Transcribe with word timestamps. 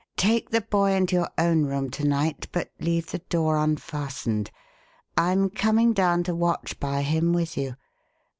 Take 0.17 0.49
the 0.49 0.61
boy 0.61 0.93
into 0.93 1.15
your 1.17 1.29
own 1.37 1.65
room 1.67 1.91
to 1.91 2.03
night, 2.07 2.47
but 2.51 2.71
leave 2.79 3.11
the 3.11 3.19
door 3.19 3.57
unfastened. 3.59 4.49
I'm 5.15 5.51
coming 5.51 5.93
down 5.93 6.23
to 6.23 6.33
watch 6.33 6.79
by 6.79 7.03
him 7.03 7.33
with 7.33 7.55
you. 7.55 7.75